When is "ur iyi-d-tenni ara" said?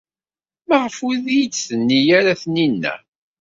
1.07-2.33